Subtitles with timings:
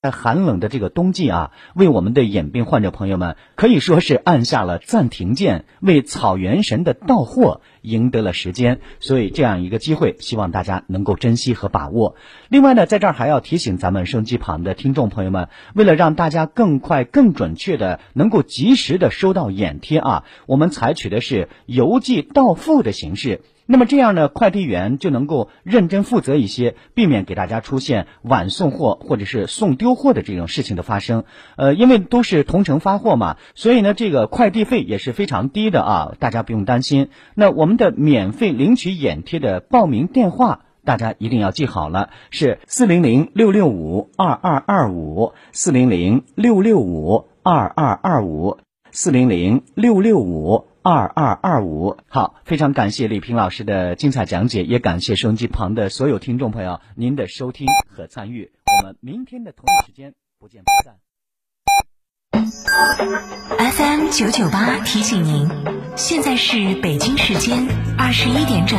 [0.00, 8.78] 在寒冷的这个冬季啊，为我们的眼病患者朋友们可以说是按下了暂停键，为草原神的到货赢得了时间。
[9.00, 12.14] 所以这样一个机会，希望大家能够珍惜和把握。
[12.48, 23.40] 另外呢，在这儿还要提醒咱们收音机旁的听众朋友们，为了让大家更快、更准确的能够及时的收到眼贴啊，我们采取的是邮寄到付的形式。
[23.70, 31.24] 那么这样呢，快递员就能够认真负责一些，避免给大家出现晚送货或者是送丢货的这种事情的发生。
[31.56, 37.10] 呃，因为都是同城发货嘛，所以呢，这个快递费也是非常低的啊，大家不用担心。
[37.34, 48.56] 那我们的免费领取眼贴的报名电话，大家一定要记好了，是四零零六六五二二二五，四零零六六五二二二五，
[48.92, 50.66] 四零零六六五。
[50.80, 58.50] 二二二五，好，非常感谢李平老师的精彩讲解，也感谢收音机旁的所有听众朋友您的收听和参与。
[58.64, 60.96] 我们明天的同一时间不见不散。
[63.58, 65.50] FM 九九八提醒您，
[65.94, 67.66] 现在是北京时间
[67.98, 68.78] 二十一点整。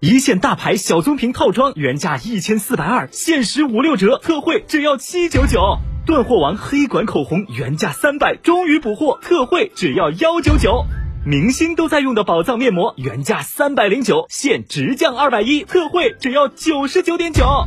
[0.00, 5.78] 一线大牌小棕瓶套装原价一千四百二，限时五六折，特惠只要七九九。
[6.06, 10.84] 断货王黑管口红原价三百，终于补货，特惠只要幺九九。
[11.26, 17.66] 明星都在用的宝藏面膜原价三百零九，现直降二百一，特惠只要九十九点九。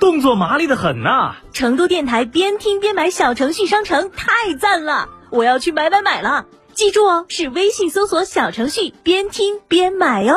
[0.00, 1.36] 动作麻利的很呐！
[1.52, 6.46] 成都电台边听边买小程序商城太赞了，我要去买买买了！
[6.72, 10.36] 记住哦，是微信搜索小程序边听边买哦。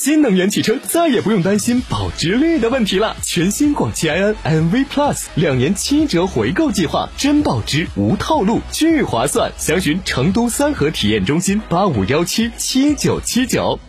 [0.00, 3.16] 新能源汽车再也不用担心保值率的问题了。
[3.24, 9.50] 全新广汽埃安 MV Plus 两年七折回购计划，真保值无套路，巨划算！
[9.58, 13.80] 详询成都三河体验中心八五幺七七九七九。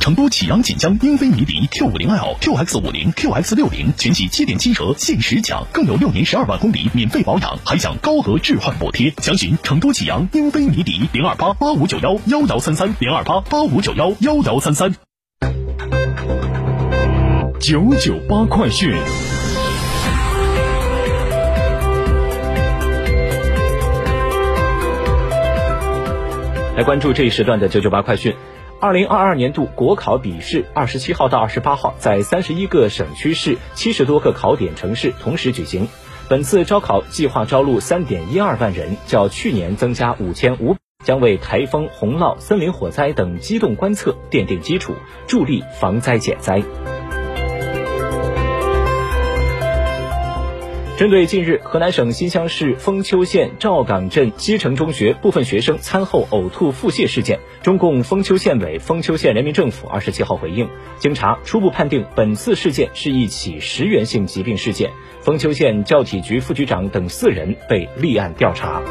[0.00, 9.14] 成都启阳锦江英菲尼迪 Q 五零 L、QX 五零、QX 六零全系七点七折限时抢，更有六年十二万公里免费保养，还享高额置换补贴。
[9.22, 15.07] 详询成都启阳英菲尼迪零二八八五九幺幺幺三三零二八八五九幺幺幺三三。
[17.60, 18.92] 九九八快讯，
[26.76, 28.34] 来关注这一时段的九九八快讯。
[28.80, 35.88] 二零二二年度国考笔试，二十七号到二十八号在三十一个省区市、七十多个考点城市同时举行。
[36.28, 44.94] 本次招考计划招录三点一二万人，较去年增加五千五，将为台风、洪涝、森林火灾等机动观测奠定基础，
[45.26, 46.62] 助力防灾减灾。
[50.98, 60.68] 针对近日河南省新乡市封丘县赵岗镇西城中学部分学生餐后呕吐腹泻事件，中共封丘县委、封丘县人民政府二十七号回应，
[60.98, 64.90] 经查，初步判定本次事件是一起食源性疾病事件，
[65.20, 68.82] 封丘县教体局副局长等四人被立案调查。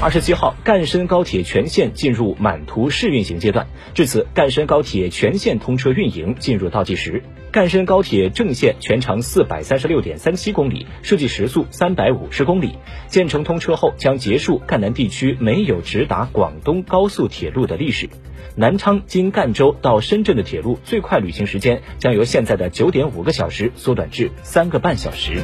[0.00, 7.20] 二十七号，赣深高铁全线进入满图试运行阶段，至此，赣深高铁全线通车运营进入倒计时。
[7.50, 12.78] 赣深高铁正线全长四百三十六点三七公里，设计时速三百五十公里。
[13.08, 18.08] 建成通车后，将结束赣南地区没有直达广东高速铁路的历史。
[18.54, 25.42] 南昌经赣州到深圳的铁路最快旅行时间将由现在的九点五个小时缩短至三个半小时。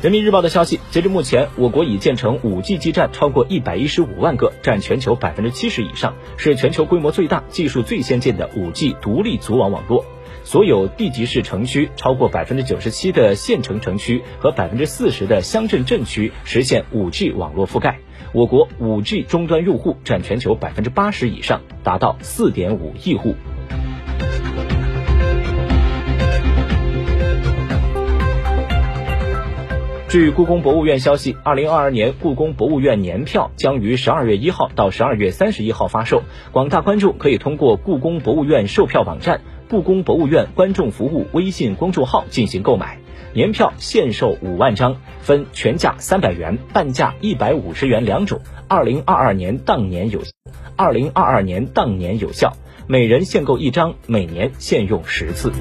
[0.00, 10.04] 人民日报的消息，截至目前，我国已建成 5G 基站超过一百一十五万个，占全球百分之七十以上，是全球规模最大、技术最先进的 5G 独立组网网络。
[10.44, 17.98] 所有地级市城区超过百分之九十七的县城城区和百分之四十的乡镇镇区实现 5G 网络覆盖。
[18.32, 23.34] 我国 5G 终端用户占全球百分之八十以上，达到四点五亿户。
[30.08, 43.00] 据故宫博物院消息，二零二二年故宫博物院年票将于十二月一号到十二月三十一号发售，广大观众可以通过故宫博物院售票网站、故宫博物院观众服务微信公众号进行购买。
[43.34, 48.40] 年票限售五万张，分全价三百元、半价一百五十元两种。
[48.66, 50.20] 二零二二年当年有，
[50.74, 52.54] 二零二二年当年有效，
[52.86, 55.52] 每人限购一张，每年限用十次。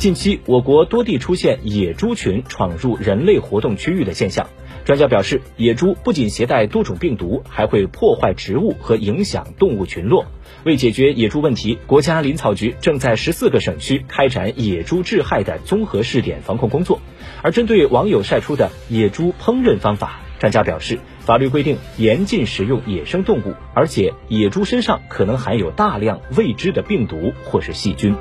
[0.00, 4.48] 近期，我国多地出现野猪群闯入人类活动区域的现象。
[4.86, 10.24] 专家表示，野猪不仅携带多种病毒，还会破坏植物和影响动物群落。
[10.64, 16.98] 为解决野猪问题，国家林草局正在十四个省区开展野猪致害的综合试点防控工作。
[17.42, 28.16] 而针对网友晒出的野猪烹饪方法，专家表示，法律规定严禁食用野生动物，而且野猪身上可能含有大量未知的病毒或是细菌。